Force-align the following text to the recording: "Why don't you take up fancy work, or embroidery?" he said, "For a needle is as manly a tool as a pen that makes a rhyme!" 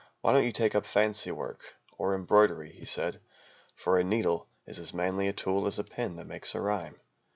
"Why 0.21 0.33
don't 0.33 0.45
you 0.45 0.51
take 0.51 0.73
up 0.73 0.87
fancy 0.87 1.29
work, 1.31 1.75
or 1.95 2.15
embroidery?" 2.15 2.71
he 2.71 2.85
said, 2.85 3.21
"For 3.75 3.99
a 3.99 4.03
needle 4.03 4.47
is 4.65 4.79
as 4.79 4.95
manly 4.95 5.27
a 5.27 5.33
tool 5.33 5.67
as 5.67 5.77
a 5.77 5.83
pen 5.83 6.15
that 6.15 6.25
makes 6.25 6.55
a 6.55 6.59
rhyme!" 6.59 6.99